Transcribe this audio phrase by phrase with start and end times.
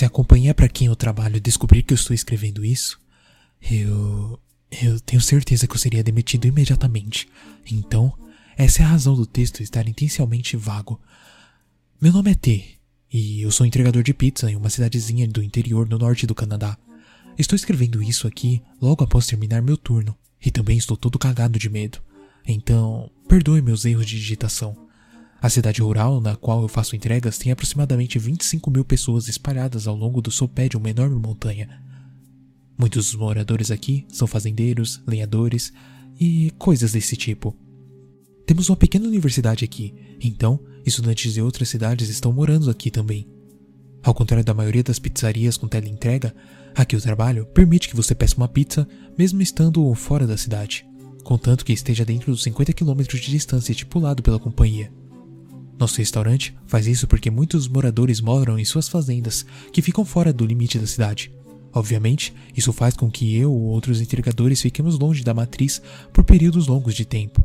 [0.00, 2.98] se a companhia para quem eu trabalho descobrir que eu estou escrevendo isso,
[3.70, 4.40] eu.
[4.70, 7.28] Eu tenho certeza que eu seria demitido imediatamente.
[7.70, 8.16] Então,
[8.56, 10.98] essa é a razão do texto estar intencionalmente vago.
[12.00, 12.64] Meu nome é T,
[13.12, 16.78] e eu sou entregador de pizza em uma cidadezinha do interior no norte do Canadá.
[17.36, 21.68] Estou escrevendo isso aqui logo após terminar meu turno, e também estou todo cagado de
[21.68, 22.00] medo.
[22.46, 24.74] Então, perdoe meus erros de digitação.
[25.42, 29.96] A cidade rural na qual eu faço entregas tem aproximadamente 25 mil pessoas espalhadas ao
[29.96, 31.82] longo do sopé de uma enorme montanha.
[32.76, 35.72] Muitos dos moradores aqui são fazendeiros, lenhadores
[36.20, 37.56] e coisas desse tipo.
[38.44, 43.26] Temos uma pequena universidade aqui, então estudantes de outras cidades estão morando aqui também.
[44.02, 46.34] Ao contrário da maioria das pizzarias com teleentrega,
[46.74, 48.86] aqui o trabalho permite que você peça uma pizza
[49.16, 50.86] mesmo estando fora da cidade,
[51.24, 54.99] contanto que esteja dentro dos 50 km de distância estipulado pela companhia.
[55.80, 60.44] Nosso restaurante faz isso porque muitos moradores moram em suas fazendas, que ficam fora do
[60.44, 61.32] limite da cidade.
[61.72, 65.80] Obviamente, isso faz com que eu ou outros entregadores fiquemos longe da matriz
[66.12, 67.42] por períodos longos de tempo.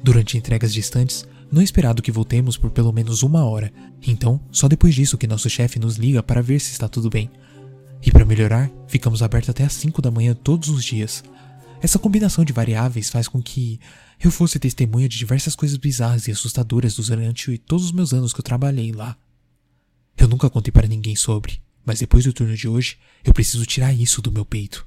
[0.00, 3.72] Durante entregas distantes, não é esperado que voltemos por pelo menos uma hora,
[4.06, 7.28] então só depois disso que nosso chefe nos liga para ver se está tudo bem.
[8.00, 11.24] E para melhorar, ficamos abertos até às 5 da manhã todos os dias.
[11.80, 13.78] Essa combinação de variáveis faz com que
[14.18, 18.40] eu fosse testemunha de diversas coisas bizarras e assustadoras durante todos os meus anos que
[18.40, 19.16] eu trabalhei lá.
[20.16, 23.92] Eu nunca contei para ninguém sobre, mas depois do turno de hoje, eu preciso tirar
[23.92, 24.84] isso do meu peito.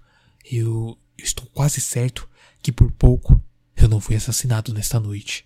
[0.52, 2.28] Eu, eu estou quase certo
[2.62, 3.42] que por pouco
[3.76, 5.46] eu não fui assassinado nesta noite.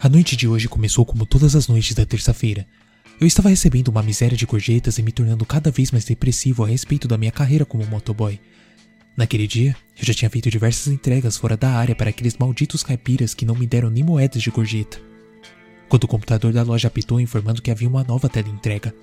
[0.00, 2.66] A noite de hoje começou como todas as noites da terça-feira.
[3.20, 6.68] Eu estava recebendo uma miséria de gorjetas e me tornando cada vez mais depressivo a
[6.68, 8.40] respeito da minha carreira como motoboy.
[9.18, 13.34] Naquele dia, eu já tinha feito diversas entregas fora da área para aqueles malditos caipiras
[13.34, 15.00] que não me deram nem moedas de gorjeta.
[15.88, 18.94] Quando o computador da loja apitou informando que havia uma nova tela entrega,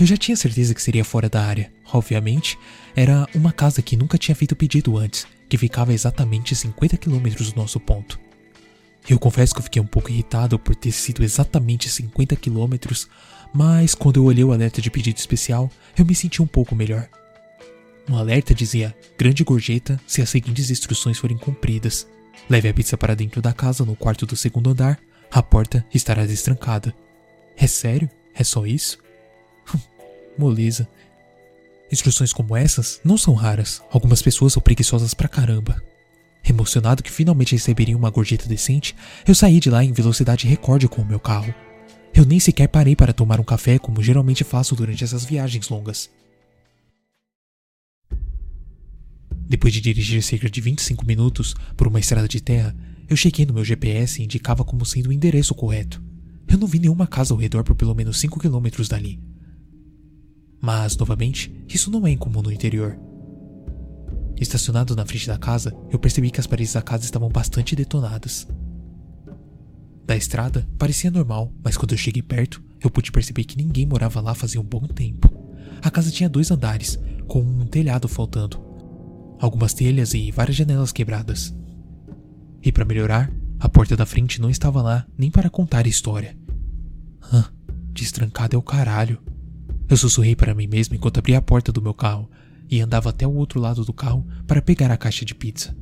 [0.00, 1.70] eu já tinha certeza que seria fora da área.
[1.92, 2.58] Obviamente,
[2.96, 7.52] era uma casa que nunca tinha feito pedido antes, que ficava a exatamente 50 quilômetros
[7.52, 8.18] do nosso ponto.
[9.06, 13.10] Eu confesso que eu fiquei um pouco irritado por ter sido exatamente 50 quilômetros,
[13.52, 17.10] mas quando eu olhei o alerta de pedido especial, eu me senti um pouco melhor.
[18.08, 22.06] No alerta dizia: grande gorjeta se as seguintes instruções forem cumpridas.
[22.48, 24.98] Leve a pizza para dentro da casa, no quarto do segundo andar.
[25.30, 26.94] A porta estará destrancada.
[27.56, 28.08] É sério?
[28.34, 28.98] É só isso?
[30.38, 30.88] Moleza.
[31.90, 33.82] Instruções como essas não são raras.
[33.90, 35.82] Algumas pessoas são preguiçosas pra caramba.
[36.46, 38.94] Emocionado que finalmente receberia uma gorjeta decente,
[39.26, 41.54] eu saí de lá em velocidade recorde com o meu carro.
[42.12, 46.10] Eu nem sequer parei para tomar um café como geralmente faço durante essas viagens longas.
[49.48, 52.74] Depois de dirigir cerca de 25 minutos por uma estrada de terra,
[53.08, 56.02] eu cheguei no meu GPS e indicava como sendo o endereço correto.
[56.48, 59.20] Eu não vi nenhuma casa ao redor por pelo menos 5 quilômetros dali.
[60.60, 62.98] Mas, novamente, isso não é incomum no interior.
[64.40, 68.46] Estacionado na frente da casa, eu percebi que as paredes da casa estavam bastante detonadas.
[70.06, 74.20] Da estrada, parecia normal, mas quando eu cheguei perto, eu pude perceber que ninguém morava
[74.20, 75.32] lá fazia um bom tempo.
[75.82, 78.58] A casa tinha dois andares, com um telhado faltando,
[79.44, 81.54] algumas telhas e várias janelas quebradas.
[82.62, 86.36] E para melhorar, a porta da frente não estava lá nem para contar a história.
[87.32, 87.44] Hã,
[87.92, 89.22] destrancado é o caralho.
[89.88, 92.30] Eu sussurrei para mim mesmo enquanto abria a porta do meu carro
[92.70, 95.76] e andava até o outro lado do carro para pegar a caixa de pizza.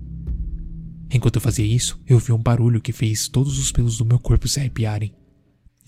[1.10, 4.18] Enquanto eu fazia isso, eu ouvi um barulho que fez todos os pelos do meu
[4.18, 5.14] corpo se arrepiarem.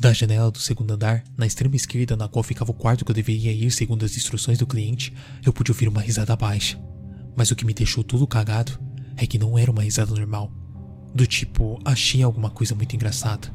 [0.01, 3.15] Da janela do segundo andar, na extrema esquerda na qual ficava o quarto que eu
[3.15, 5.13] deveria ir segundo as instruções do cliente,
[5.45, 6.79] eu pude ouvir uma risada baixa.
[7.37, 8.79] Mas o que me deixou tudo cagado
[9.17, 10.53] é que não era uma risada normal.
[11.15, 13.53] Do tipo, achei alguma coisa muito engraçada.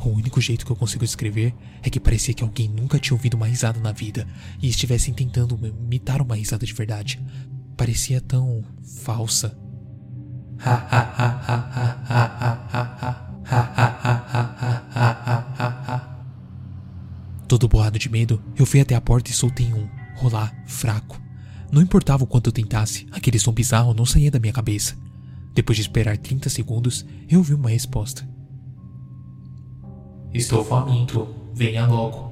[0.00, 3.34] O único jeito que eu consigo descrever é que parecia que alguém nunca tinha ouvido
[3.34, 4.26] uma risada na vida
[4.60, 7.22] e estivessem tentando imitar uma risada de verdade.
[7.76, 8.62] Parecia tão
[9.04, 9.56] falsa.
[17.46, 21.20] Todo borrado de medo, eu fui até a porta e soltei um, rolar, fraco.
[21.72, 24.94] Não importava o quanto eu tentasse, aquele som bizarro não saía da minha cabeça.
[25.54, 28.28] Depois de esperar 30 segundos, eu ouvi uma resposta.
[30.34, 32.30] Estou faminto, venha logo.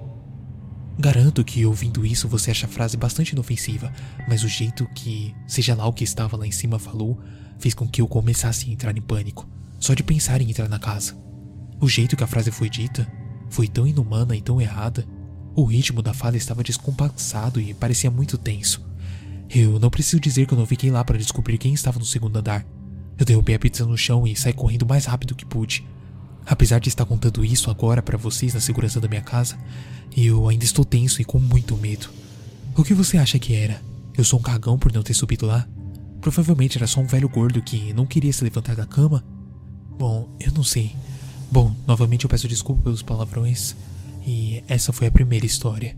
[0.98, 3.90] Garanto que ouvindo isso você acha a frase bastante inofensiva,
[4.28, 7.18] mas o jeito que, seja lá o que estava lá em cima falou,
[7.58, 9.48] fez com que eu começasse a entrar em pânico,
[9.78, 11.16] só de pensar em entrar na casa.
[11.80, 13.10] O jeito que a frase foi dita
[13.48, 15.06] foi tão inumana e tão errada.
[15.54, 18.89] O ritmo da fala estava descompassado e parecia muito tenso.
[19.52, 22.36] Eu não preciso dizer que eu não fiquei lá para descobrir quem estava no segundo
[22.36, 22.64] andar.
[23.18, 25.84] Eu derrubei a pizza no chão e saí correndo o mais rápido que pude.
[26.46, 29.58] Apesar de estar contando isso agora para vocês na segurança da minha casa,
[30.16, 32.08] eu ainda estou tenso e com muito medo.
[32.76, 33.82] O que você acha que era?
[34.16, 35.68] Eu sou um cagão por não ter subido lá?
[36.20, 39.24] Provavelmente era só um velho gordo que não queria se levantar da cama?
[39.98, 40.94] Bom, eu não sei.
[41.50, 43.74] Bom, novamente eu peço desculpa pelos palavrões.
[44.24, 45.96] E essa foi a primeira história.